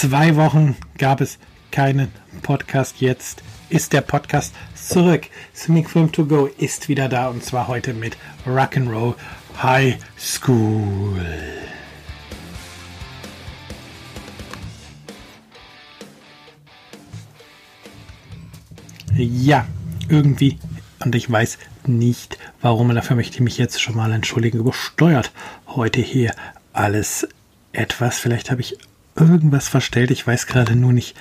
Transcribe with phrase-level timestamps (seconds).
[0.00, 1.38] zwei Wochen gab es
[1.70, 2.10] keinen
[2.40, 3.02] Podcast.
[3.02, 5.26] Jetzt ist der Podcast zurück.
[5.54, 9.14] Swimming Film To Go ist wieder da und zwar heute mit Rock'n'Roll
[9.62, 11.20] High School.
[19.14, 19.66] Ja,
[20.08, 20.58] irgendwie,
[21.04, 25.30] und ich weiß nicht warum, und dafür möchte ich mich jetzt schon mal entschuldigen, übersteuert
[25.66, 26.34] heute hier
[26.72, 27.28] alles
[27.72, 28.18] etwas.
[28.18, 28.78] Vielleicht habe ich
[29.20, 30.10] irgendwas verstellt.
[30.10, 31.16] Ich weiß gerade nur nicht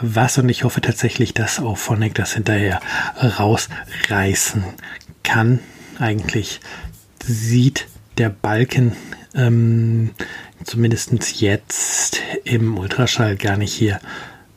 [0.00, 2.80] was und ich hoffe tatsächlich, dass Auphonic das hinterher
[3.20, 4.64] rausreißen
[5.22, 5.60] kann.
[5.98, 6.60] Eigentlich
[7.24, 7.86] sieht
[8.18, 8.92] der Balken
[9.34, 10.10] ähm,
[10.64, 14.00] zumindest jetzt im Ultraschall gar nicht hier,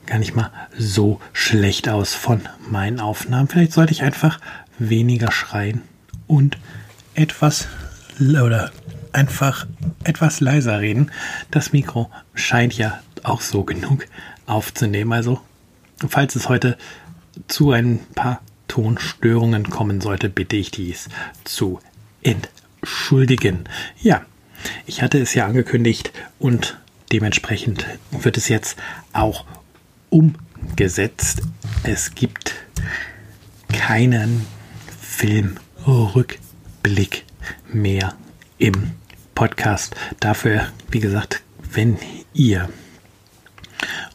[0.06, 3.48] gar nicht mal so schlecht aus von meinen Aufnahmen.
[3.48, 4.40] Vielleicht sollte ich einfach
[4.80, 5.82] weniger schreien
[6.28, 6.58] und
[7.16, 7.68] etwas
[8.20, 8.72] oder
[9.14, 9.68] einfach
[10.04, 11.12] etwas leiser reden.
[11.52, 14.06] Das Mikro scheint ja auch so genug
[14.46, 15.14] aufzunehmen.
[15.14, 15.42] Also,
[16.08, 16.78] falls es heute
[17.48, 21.10] zu ein paar Tonstörungen kommen sollte, bitte ich dies
[21.44, 21.80] zu
[22.22, 23.66] entschuldigen.
[24.02, 24.26] Ja,
[24.86, 26.80] ich hatte es ja angekündigt und
[27.12, 28.78] dementsprechend wird es jetzt
[29.14, 29.46] auch
[30.10, 31.42] umgesetzt.
[31.84, 32.56] Es gibt
[33.70, 34.46] keinen
[35.02, 37.24] Filmrückblick
[37.72, 38.16] mehr
[38.58, 38.92] im
[39.36, 39.96] Podcast.
[40.20, 41.42] Dafür, wie gesagt,
[41.72, 41.98] wenn
[42.34, 42.70] ihr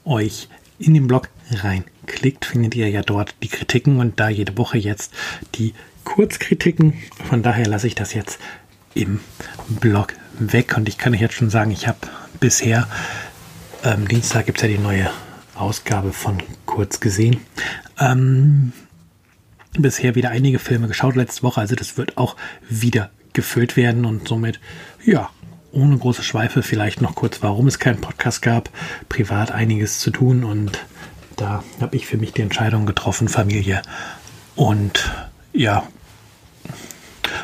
[0.04, 4.78] euch in den Blog reinklickt, findet ihr ja dort die Kritiken und da jede Woche
[4.78, 5.12] jetzt
[5.54, 6.94] die Kurzkritiken.
[7.28, 8.38] Von daher lasse ich das jetzt
[8.94, 9.20] im
[9.68, 11.98] Blog weg und ich kann euch jetzt schon sagen, ich habe
[12.40, 12.88] bisher,
[13.84, 15.10] ähm, Dienstag gibt es ja die neue
[15.54, 17.40] Ausgabe von Kurz gesehen.
[17.98, 18.72] Ähm,
[19.78, 22.36] bisher wieder einige Filme geschaut letzte Woche, also das wird auch
[22.68, 24.60] wieder gefüllt werden und somit,
[25.04, 25.30] ja,
[25.72, 28.68] ohne große Schweife vielleicht noch kurz, warum es keinen Podcast gab.
[29.08, 30.84] Privat einiges zu tun und
[31.36, 33.82] da habe ich für mich die Entscheidung getroffen, Familie
[34.54, 35.10] und
[35.52, 35.86] ja,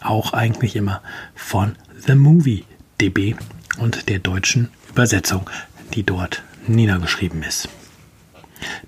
[0.00, 1.00] auch eigentlich immer
[1.34, 2.64] von The Movie
[3.00, 3.36] DB
[3.78, 5.48] und der deutschen Übersetzung
[5.94, 7.68] die dort niedergeschrieben ist.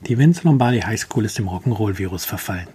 [0.07, 2.69] Die Vince Lombardi High School ist dem Rock'n'Roll-Virus verfallen.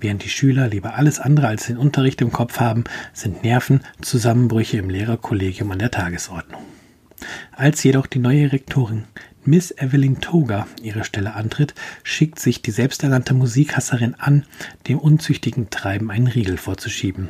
[0.00, 4.90] Während die Schüler lieber alles andere als den Unterricht im Kopf haben, sind Nervenzusammenbrüche im
[4.90, 6.62] Lehrerkollegium an der Tagesordnung.
[7.52, 9.04] Als jedoch die neue Rektorin
[9.44, 14.44] Miss Evelyn Toga ihre Stelle antritt, schickt sich die selbsternannte Musikhasserin an,
[14.86, 17.28] dem unzüchtigen Treiben einen Riegel vorzuschieben.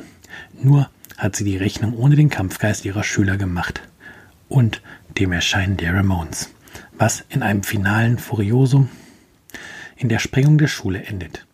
[0.63, 3.83] Nur hat sie die Rechnung ohne den Kampfgeist ihrer Schüler gemacht.
[4.53, 4.83] Und
[5.19, 6.51] dem Erscheinen der Ramones,
[6.99, 8.91] was in einem finalen Furiosum
[9.97, 11.47] in der Sprengung der Schule endet.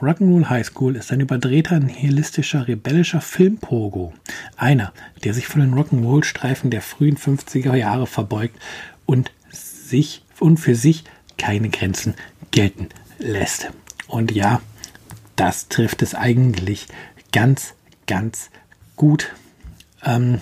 [0.00, 4.14] Rock'n'Roll High School ist ein überdrehter, nihilistischer, rebellischer Filmpogo.
[4.56, 8.58] Einer, der sich von den Rock'n'Roll-Streifen der frühen 50er Jahre verbeugt
[9.04, 11.04] und sich und für sich
[11.36, 12.14] keine Grenzen
[12.52, 12.88] gelten
[13.18, 13.70] lässt.
[14.08, 14.62] Und ja,
[15.36, 16.86] das trifft es eigentlich
[17.32, 17.74] ganz,
[18.06, 18.48] ganz
[18.96, 19.34] gut.
[20.02, 20.40] Ähm,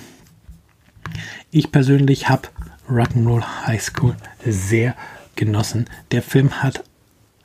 [1.55, 2.49] ich persönlich habe
[2.91, 4.97] Rock'n'Roll High School sehr
[5.37, 5.87] genossen.
[6.11, 6.83] Der Film hat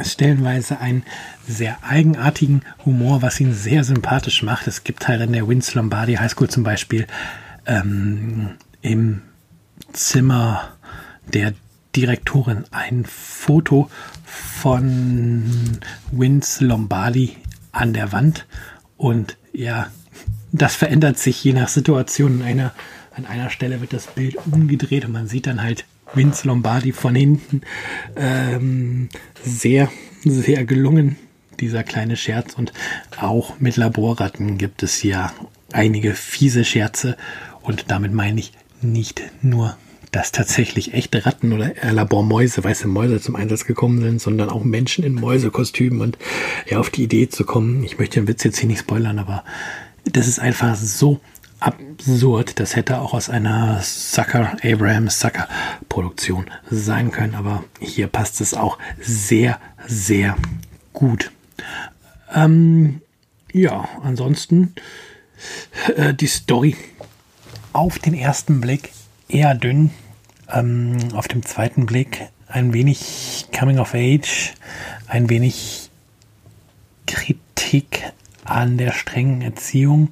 [0.02, 1.04] stellenweise einen
[1.48, 4.66] sehr eigenartigen Humor, was ihn sehr sympathisch macht.
[4.66, 7.06] Es gibt halt in der Vince Lombardi High School zum Beispiel
[7.68, 9.22] ähm, im
[9.94, 10.70] Zimmer
[11.32, 11.54] der
[11.96, 13.92] Direktorin ein Foto
[14.26, 15.80] von
[16.12, 17.38] Vince Lombardi
[17.72, 18.48] an der Wand
[18.98, 19.88] und ja,
[20.52, 22.74] das verändert sich je nach Situation in einer
[23.19, 27.16] an einer Stelle wird das Bild umgedreht und man sieht dann halt Vince Lombardi von
[27.16, 27.62] hinten.
[28.16, 29.10] Ähm,
[29.44, 29.92] sehr,
[30.24, 31.18] sehr gelungen,
[31.60, 32.54] dieser kleine Scherz.
[32.54, 32.71] Und
[33.19, 35.33] auch mit Laborratten gibt es ja
[35.71, 37.18] einige fiese Scherze
[37.62, 39.75] Und damit meine ich nicht nur,
[40.12, 45.04] dass tatsächlich echte Ratten oder Labormäuse, weiße Mäuse zum Einsatz gekommen sind, sondern auch Menschen
[45.04, 46.18] in Mäusekostümen und
[46.68, 47.83] ja, auf die Idee zu kommen.
[47.83, 49.44] Ich möchte den Witz jetzt hier nicht spoilern, aber
[50.06, 51.19] das ist einfach so
[51.60, 52.60] absurd.
[52.60, 55.48] Das hätte auch aus einer Sucker, Abraham Sucker
[55.88, 60.36] Produktion sein können, aber hier passt es auch sehr, sehr
[60.94, 61.32] gut.
[62.34, 63.02] Ähm,
[63.52, 64.76] ja, ansonsten
[65.96, 66.76] äh, die Story
[67.74, 68.92] auf den ersten Blick
[69.28, 69.92] eher dünn,
[70.52, 74.54] ähm, auf dem zweiten Blick ein wenig Coming of Age,
[75.08, 75.90] ein wenig
[77.06, 78.12] Kritik
[78.44, 80.10] an der strengen Erziehung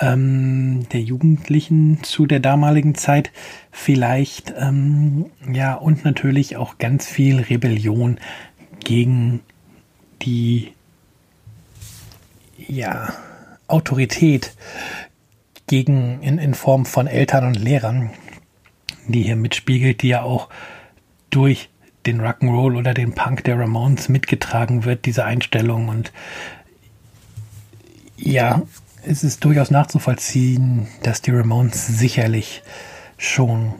[0.00, 3.30] ähm, der Jugendlichen zu der damaligen Zeit
[3.70, 8.18] vielleicht, ähm, ja, und natürlich auch ganz viel Rebellion
[8.80, 9.40] gegen
[10.22, 10.72] die,
[12.56, 13.12] ja,
[13.66, 14.54] Autorität
[15.66, 18.10] gegen in, in Form von Eltern und Lehrern,
[19.08, 20.48] die hier mitspiegelt, die ja auch
[21.30, 21.70] durch
[22.06, 25.88] den Rock'n'Roll oder den Punk der Ramones mitgetragen wird, diese Einstellung.
[25.88, 26.12] Und
[28.16, 28.62] ja,
[29.06, 32.62] es ist durchaus nachzuvollziehen, dass die Ramones sicherlich
[33.18, 33.74] schon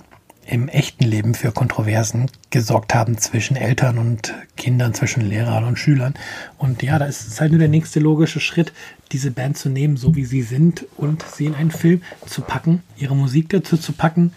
[0.46, 6.14] im echten Leben für Kontroversen gesorgt haben zwischen Eltern und Kindern, zwischen Lehrern und Schülern.
[6.58, 8.72] Und ja, da ist es halt nur der nächste logische Schritt,
[9.12, 12.82] diese Band zu nehmen, so wie sie sind und sie in einen Film zu packen,
[12.98, 14.32] ihre Musik dazu zu packen.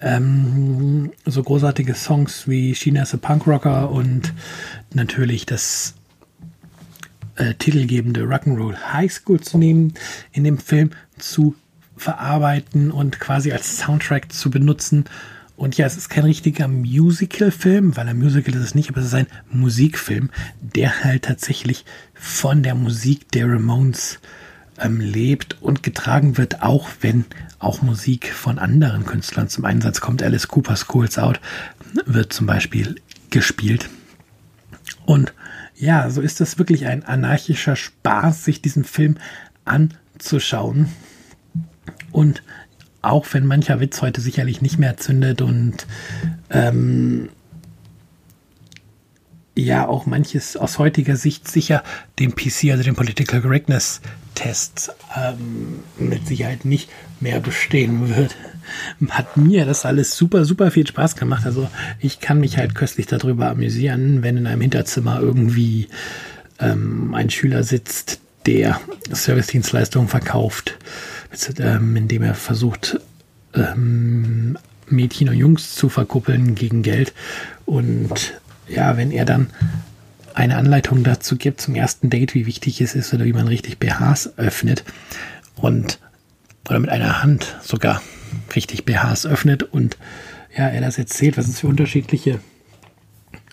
[0.00, 4.34] Ähm, so großartige Songs wie China is a Punk Rocker und
[4.92, 5.94] natürlich das
[7.36, 9.94] äh, titelgebende Rock'n'Roll High School zu nehmen,
[10.32, 11.54] in dem Film zu
[11.96, 15.04] verarbeiten und quasi als Soundtrack zu benutzen
[15.62, 19.06] und ja, es ist kein richtiger Musical-Film, weil ein Musical ist es nicht, aber es
[19.06, 20.30] ist ein Musikfilm,
[20.60, 21.84] der halt tatsächlich
[22.14, 24.18] von der Musik der Ramones
[24.80, 27.26] ähm, lebt und getragen wird, auch wenn
[27.60, 30.22] auch Musik von anderen Künstlern zum Einsatz kommt.
[30.22, 31.40] Alice Cooper Schools Out
[32.06, 32.96] wird zum Beispiel
[33.30, 33.88] gespielt.
[35.04, 35.32] Und
[35.82, 39.16] ja, so ist das wirklich ein anarchischer Spaß, sich diesen Film
[39.64, 40.88] anzuschauen.
[42.12, 42.44] Und
[43.02, 45.88] auch wenn mancher Witz heute sicherlich nicht mehr zündet und
[46.50, 47.30] ähm,
[49.54, 51.82] ja auch manches aus heutiger Sicht sicher
[52.18, 54.00] den PC, also den Political Correctness
[54.34, 56.88] Test, ähm, mit Sicherheit nicht
[57.20, 58.34] mehr bestehen wird,
[59.10, 61.44] hat mir das alles super, super viel Spaß gemacht.
[61.44, 61.68] Also
[62.00, 65.88] ich kann mich halt köstlich darüber amüsieren, wenn in einem Hinterzimmer irgendwie
[66.60, 70.78] ähm, ein Schüler sitzt, der Servicedienstleistungen verkauft
[71.58, 73.00] ähm, indem er versucht,
[73.54, 74.58] ähm,
[74.88, 77.14] Mädchen und Jungs zu verkuppeln gegen Geld.
[77.64, 79.50] Und ja, wenn er dann
[80.34, 83.78] eine Anleitung dazu gibt zum ersten Date, wie wichtig es ist oder wie man richtig
[83.78, 84.84] BHs öffnet
[85.56, 85.98] und
[86.68, 88.00] oder mit einer Hand sogar
[88.54, 89.98] richtig BHs öffnet und
[90.56, 92.40] ja, er das erzählt, was es für unterschiedliche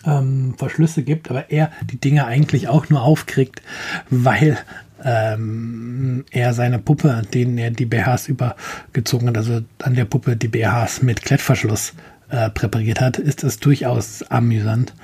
[0.04, 3.62] ähm, Verschlüsse gibt, aber er die Dinge eigentlich auch nur aufkriegt,
[4.08, 4.58] weil
[5.02, 10.48] ähm, er seine Puppe, denen er die BHs übergezogen hat, also an der Puppe die
[10.48, 11.94] BHs mit Klettverschluss
[12.30, 14.94] äh, präpariert hat, ist es durchaus amüsant.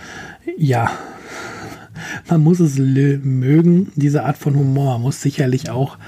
[0.57, 0.91] Ja,
[2.29, 4.95] man muss es mögen, diese Art von Humor.
[4.95, 5.99] Man muss sicherlich auch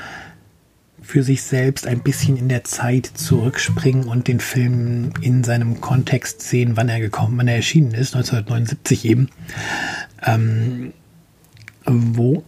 [1.02, 6.42] für sich selbst ein bisschen in der Zeit zurückspringen und den Film in seinem Kontext
[6.42, 9.30] sehen, wann er gekommen, wann er erschienen ist, 1979 eben,
[10.26, 10.92] ähm,
[11.86, 12.44] wo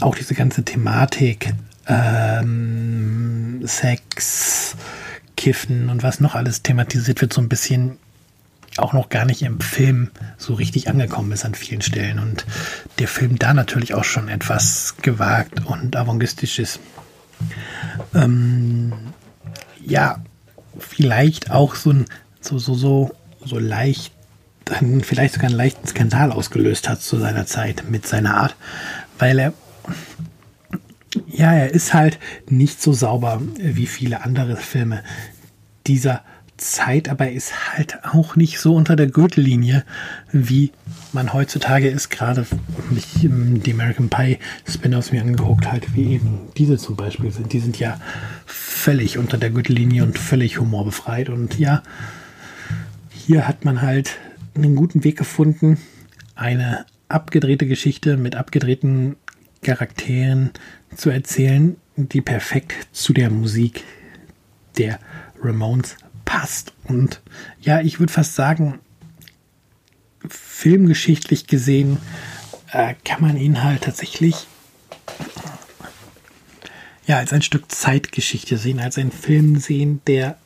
[0.00, 1.52] auch diese ganze Thematik
[1.86, 4.76] ähm, Sex,
[5.40, 7.96] Kiffen und was noch alles thematisiert wird, so ein bisschen
[8.76, 12.44] auch noch gar nicht im Film so richtig angekommen ist an vielen Stellen und
[12.98, 16.78] der Film da natürlich auch schon etwas gewagt und avantgardistisch ist.
[18.14, 18.92] Ähm,
[19.82, 20.22] ja,
[20.78, 22.04] vielleicht auch so ein
[22.42, 23.10] so so so
[23.42, 24.12] so leicht
[25.00, 28.56] vielleicht sogar einen leichten Skandal ausgelöst hat zu seiner Zeit mit seiner Art,
[29.18, 29.54] weil er
[31.40, 32.18] ja, er ist halt
[32.50, 35.02] nicht so sauber wie viele andere Filme
[35.86, 36.22] dieser
[36.58, 39.84] Zeit, aber er ist halt auch nicht so unter der Gürtellinie,
[40.32, 40.70] wie
[41.14, 42.10] man heutzutage ist.
[42.10, 42.46] Gerade
[42.90, 44.36] mich die American Pie
[44.68, 47.54] Spin-offs mir angeguckt, halt wie eben diese zum Beispiel sind.
[47.54, 47.98] Die sind ja
[48.44, 51.30] völlig unter der Gürtellinie und völlig humorbefreit.
[51.30, 51.82] Und ja,
[53.08, 54.18] hier hat man halt
[54.54, 55.78] einen guten Weg gefunden,
[56.34, 59.16] eine abgedrehte Geschichte mit abgedrehten
[59.62, 60.50] Charakteren
[60.96, 63.84] zu erzählen, die perfekt zu der Musik
[64.78, 64.98] der
[65.42, 66.72] Ramones passt.
[66.84, 67.20] Und
[67.60, 68.78] ja, ich würde fast sagen,
[70.28, 71.98] filmgeschichtlich gesehen
[72.72, 74.46] äh, kann man ihn halt tatsächlich
[77.06, 80.36] ja, als ein Stück Zeitgeschichte sehen, als einen Film sehen, der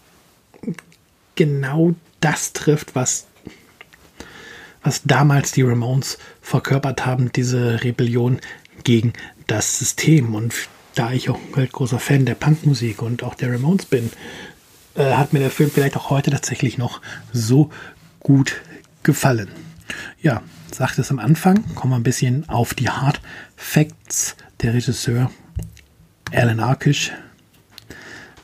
[1.34, 3.26] genau das trifft, was,
[4.82, 8.40] was damals die Ramones verkörpert haben, diese Rebellion
[8.84, 9.12] gegen
[9.46, 10.34] das System.
[10.34, 10.54] Und
[10.94, 14.10] da ich auch ein großer Fan der Punkmusik und auch der Ramones bin,
[14.94, 17.00] äh, hat mir der Film vielleicht auch heute tatsächlich noch
[17.32, 17.70] so
[18.20, 18.62] gut
[19.02, 19.48] gefallen.
[20.22, 23.20] Ja, sagte es am Anfang, kommen wir ein bisschen auf die Hard
[23.56, 24.36] Facts.
[24.62, 25.30] Der Regisseur
[26.32, 27.12] Alan Arkish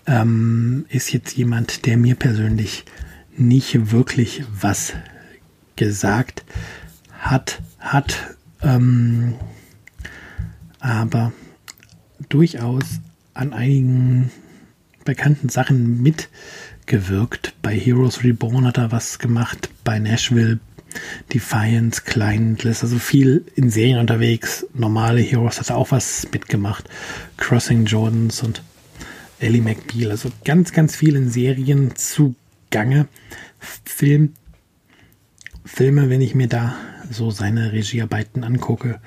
[0.07, 2.85] ähm, ist jetzt jemand, der mir persönlich
[3.37, 4.93] nicht wirklich was
[5.77, 6.45] gesagt
[7.19, 9.35] hat, hat ähm,
[10.81, 11.33] aber
[12.29, 13.01] durchaus
[13.35, 14.31] an einigen
[15.05, 17.55] bekannten Sachen mitgewirkt.
[17.63, 20.59] Bei Heroes Reborn hat er was gemacht, bei Nashville,
[21.33, 24.67] Defiance, Clientless, also viel in Serien unterwegs.
[24.75, 26.89] Normale Heroes hat er auch was mitgemacht.
[27.37, 28.63] Crossing Jordans und
[29.39, 33.07] Ellie McBeal, also ganz, ganz viel in Serien zugange.
[33.59, 34.35] Film,
[35.65, 36.75] Filme, wenn ich mir da
[37.11, 39.01] so seine Regiearbeiten angucke,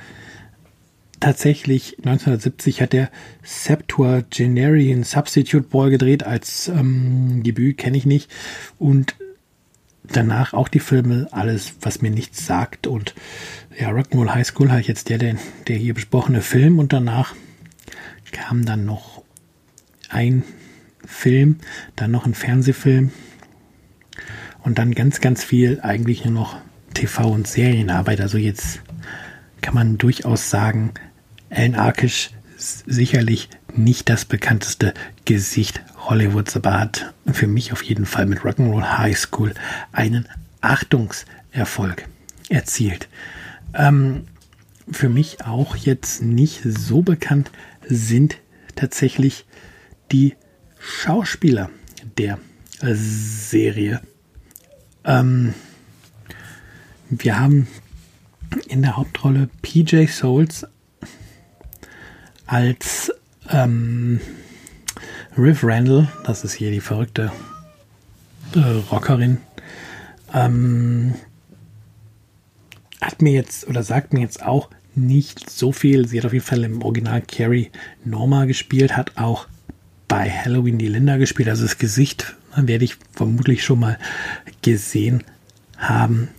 [1.23, 3.09] tatsächlich 1970 hat er
[3.43, 8.29] Septuagenarian Substitute Ball gedreht als ähm, Debüt, kenne ich nicht.
[8.77, 9.15] Und
[10.03, 12.87] danach auch die Filme, alles, was mir nichts sagt.
[12.87, 13.15] Und
[13.79, 15.37] ja, Rock'n'Roll High School halt jetzt der, der,
[15.69, 16.77] der hier besprochene Film.
[16.77, 17.33] Und danach
[18.33, 19.23] kam dann noch
[20.09, 20.43] ein
[21.05, 21.59] Film,
[21.95, 23.11] dann noch ein Fernsehfilm.
[24.61, 26.57] Und dann ganz, ganz viel eigentlich nur noch
[26.93, 28.19] TV- und Serienarbeit.
[28.19, 28.81] Also jetzt
[29.61, 30.93] kann man durchaus sagen,
[31.53, 34.93] Alan Arkish sicherlich nicht das bekannteste
[35.25, 39.53] Gesicht Hollywoods, aber hat für mich auf jeden Fall mit Rock'n'Roll High School
[39.91, 40.27] einen
[40.61, 42.07] Achtungserfolg
[42.49, 43.07] erzielt.
[43.73, 44.27] Ähm,
[44.91, 47.51] für mich auch jetzt nicht so bekannt
[47.87, 48.37] sind
[48.75, 49.45] tatsächlich
[50.11, 50.35] die
[50.79, 51.69] Schauspieler
[52.17, 52.37] der
[52.81, 54.01] Serie.
[55.05, 55.53] Ähm,
[57.09, 57.67] wir haben
[58.67, 60.65] in der Hauptrolle PJ Souls
[62.45, 63.11] als
[63.49, 64.19] ähm,
[65.37, 67.31] Riv Randall, das ist hier die verrückte
[68.55, 68.59] äh,
[68.91, 69.37] Rockerin,
[70.33, 71.15] ähm,
[73.01, 76.07] hat mir jetzt oder sagt mir jetzt auch nicht so viel.
[76.07, 77.71] Sie hat auf jeden Fall im Original Carrie
[78.05, 79.47] Norma gespielt, hat auch
[80.07, 81.49] bei Halloween die Linda gespielt.
[81.49, 83.97] Also das Gesicht werde ich vermutlich schon mal
[84.61, 85.23] gesehen
[85.77, 86.29] haben.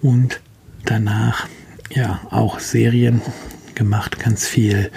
[0.00, 0.40] Und
[0.84, 1.48] danach
[1.90, 3.20] ja auch Serien
[3.80, 4.90] gemacht, ganz viel.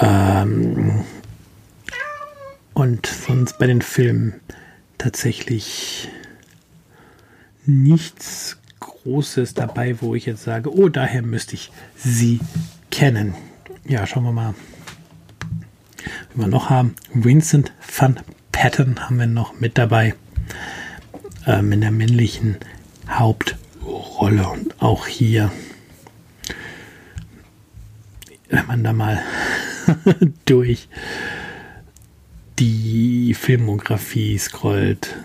[0.00, 1.04] Ähm,
[2.74, 4.34] und sonst bei den Filmen
[4.98, 6.08] tatsächlich
[7.64, 12.40] nichts Großes dabei, wo ich jetzt sage, oh, daher müsste ich sie
[12.90, 13.36] kennen.
[13.84, 14.54] Ja, schauen wir mal,
[16.34, 16.96] wie wir noch haben.
[17.14, 18.18] Vincent van
[18.50, 20.16] Patten haben wir noch mit dabei.
[21.46, 22.56] Ähm, in der männlichen
[23.08, 24.48] Hauptrolle.
[24.48, 25.52] Und auch hier
[28.48, 29.22] wenn man da mal
[30.44, 30.88] durch
[32.58, 35.16] die Filmografie scrollt,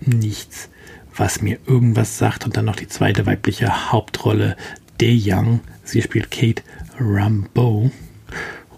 [0.00, 0.68] nichts,
[1.14, 2.44] was mir irgendwas sagt.
[2.44, 4.56] Und dann noch die zweite weibliche Hauptrolle,
[5.00, 5.60] De Young.
[5.84, 6.62] Sie spielt Kate
[6.98, 7.90] Rambeau.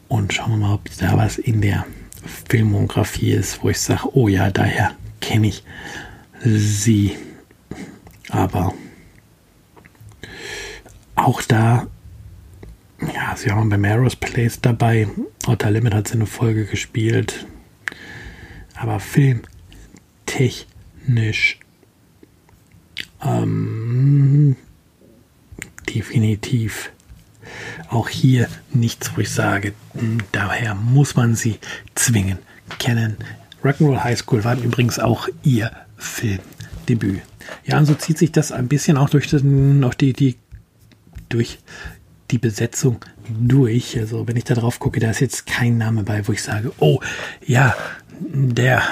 [0.09, 1.87] Und schauen wir mal, ob da was in der
[2.49, 5.65] Filmografie ist, wo ich sage, oh ja, daher kenne ich
[6.45, 7.17] sie.
[8.29, 8.75] Aber
[11.15, 11.87] auch da
[13.15, 15.07] ja, sie waren bei Maros Place dabei.
[15.47, 17.47] Outer Limit hat sie eine Folge gespielt.
[18.75, 21.61] Aber filmtechnisch
[23.25, 24.57] ähm,
[25.89, 26.91] definitiv
[27.89, 31.59] auch hier nichts, wo ich sage, hm, daher muss man sie
[31.95, 32.39] zwingen
[32.79, 33.17] kennen.
[33.63, 37.23] Rock'n'Roll High School war übrigens auch ihr Filmdebüt.
[37.65, 40.37] Ja, und so zieht sich das ein bisschen auch durch, den, durch die, die
[41.29, 41.59] durch
[42.33, 43.99] die Besetzung durch.
[43.99, 46.73] Also wenn ich da drauf gucke, da ist jetzt kein Name bei, wo ich sage,
[46.79, 47.01] oh
[47.47, 47.77] ja,
[48.21, 48.83] der,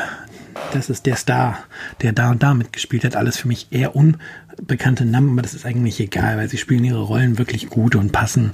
[0.72, 1.58] das ist der Star,
[2.02, 3.16] der da und da mitgespielt hat.
[3.16, 7.02] Alles für mich eher unbekannte Namen, aber das ist eigentlich egal, weil sie spielen ihre
[7.02, 8.52] Rollen wirklich gut und passen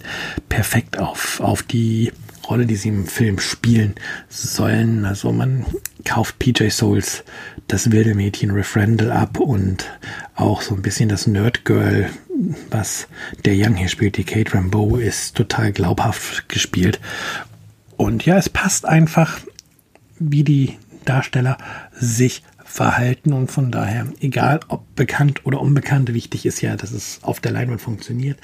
[0.49, 2.13] perfekt auf, auf die
[2.49, 3.95] Rolle, die sie im Film spielen
[4.29, 5.05] sollen.
[5.05, 5.67] Also man
[6.05, 7.25] kauft PJ Souls
[7.69, 9.87] das wilde Mädchen Referendal ab und
[10.35, 12.09] auch so ein bisschen das Nerd Girl
[12.71, 13.09] was
[13.45, 17.01] der Young hier spielt, die Kate Rambeau, ist total glaubhaft gespielt.
[17.97, 19.41] Und ja, es passt einfach,
[20.19, 21.57] wie die Darsteller
[21.93, 27.21] sich verhalten und von daher, egal ob bekannt oder unbekannt, wichtig ist ja, dass es
[27.23, 28.39] auf der Leinwand funktioniert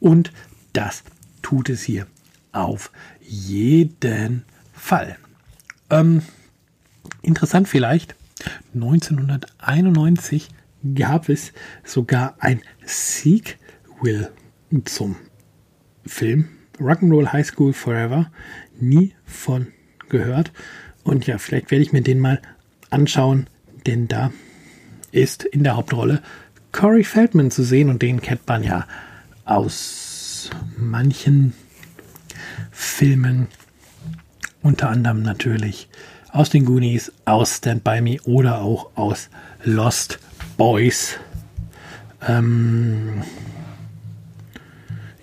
[0.00, 0.32] und
[0.72, 1.04] das
[1.42, 2.06] tut es hier
[2.52, 2.90] auf
[3.26, 5.16] jeden Fall.
[5.90, 6.22] Ähm,
[7.22, 8.14] interessant vielleicht,
[8.74, 10.48] 1991
[10.94, 11.52] gab es
[11.84, 14.30] sogar ein Sequel
[14.84, 15.16] zum
[16.04, 18.30] Film Rock'n'Roll High School Forever.
[18.78, 19.68] Nie von
[20.08, 20.52] gehört.
[21.02, 22.40] Und ja, vielleicht werde ich mir den mal
[22.90, 23.48] anschauen,
[23.86, 24.32] denn da
[25.12, 26.22] ist in der Hauptrolle
[26.72, 28.86] Corey Feldman zu sehen und den kennt man ja
[29.44, 31.54] aus manchen
[32.78, 33.48] Filmen,
[34.62, 35.88] unter anderem natürlich
[36.30, 39.30] aus den Goonies, aus Stand By Me oder auch aus
[39.64, 40.18] Lost
[40.58, 41.16] Boys.
[42.28, 43.22] Ähm,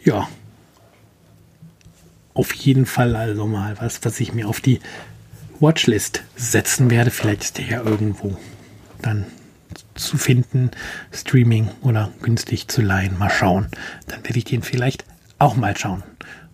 [0.04, 0.28] ja,
[2.34, 4.80] auf jeden Fall also mal was, was ich mir auf die
[5.60, 7.12] Watchlist setzen werde.
[7.12, 8.36] Vielleicht ist der ja irgendwo
[9.04, 9.26] dann
[9.94, 10.72] zu finden,
[11.12, 13.20] Streaming oder günstig zu leihen.
[13.20, 13.68] Mal schauen.
[14.08, 15.06] Dann werde ich den vielleicht
[15.38, 16.02] auch mal schauen.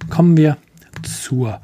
[0.10, 0.58] Kommen wir
[1.04, 1.62] zur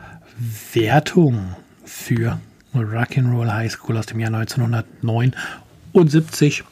[0.74, 2.40] Wertung für
[2.74, 6.64] Rock'n'Roll High School aus dem Jahr 1979.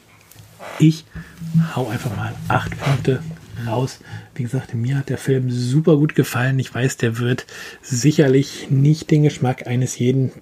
[0.78, 1.04] Ich
[1.74, 3.22] hau einfach mal acht Punkte
[3.66, 4.00] raus.
[4.34, 6.58] Wie gesagt, mir hat der Film super gut gefallen.
[6.58, 7.46] Ich weiß, der wird
[7.80, 10.32] sicherlich nicht den Geschmack eines jeden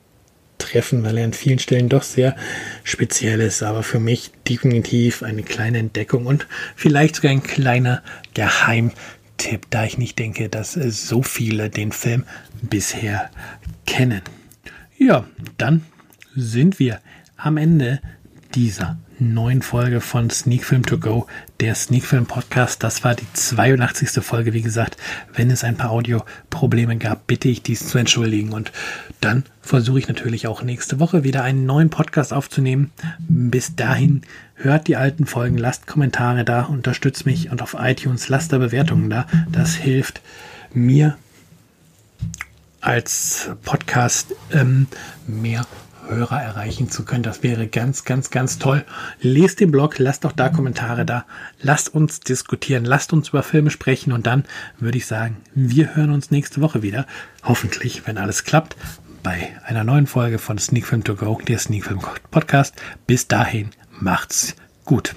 [0.58, 2.36] treffen, weil er an vielen Stellen doch sehr
[2.84, 8.02] speziell ist, aber für mich definitiv eine kleine Entdeckung und vielleicht sogar ein kleiner
[8.34, 8.98] Geheimtipp,
[9.70, 12.24] da ich nicht denke, dass so viele den Film
[12.62, 13.30] bisher
[13.86, 14.22] kennen.
[14.98, 15.26] Ja,
[15.58, 15.84] dann
[16.34, 17.00] sind wir
[17.36, 18.00] am Ende
[18.54, 21.26] dieser neuen Folge von Sneak Film To Go,
[21.60, 22.82] der Sneak Film Podcast.
[22.82, 24.22] Das war die 82.
[24.24, 24.52] Folge.
[24.52, 24.96] Wie gesagt,
[25.32, 28.52] wenn es ein paar Audioprobleme gab, bitte ich dies zu entschuldigen.
[28.52, 28.72] Und
[29.20, 32.90] dann versuche ich natürlich auch nächste Woche wieder einen neuen Podcast aufzunehmen.
[33.20, 34.22] Bis dahin
[34.54, 39.08] hört die alten Folgen, lasst Kommentare da, unterstützt mich und auf iTunes lasst da Bewertungen
[39.08, 39.26] da.
[39.50, 40.20] Das hilft
[40.74, 41.16] mir
[42.80, 44.88] als Podcast ähm,
[45.26, 45.64] mehr
[46.08, 47.22] Hörer erreichen zu können.
[47.22, 48.84] Das wäre ganz, ganz, ganz toll.
[49.20, 51.24] Lest den Blog, lasst doch da Kommentare da.
[51.60, 54.44] Lasst uns diskutieren, lasst uns über Filme sprechen und dann
[54.78, 57.06] würde ich sagen, wir hören uns nächste Woche wieder.
[57.42, 58.76] Hoffentlich, wenn alles klappt,
[59.22, 62.74] bei einer neuen Folge von Sneak Film To Go, der Sneak Film Podcast.
[63.06, 65.14] Bis dahin, macht's gut.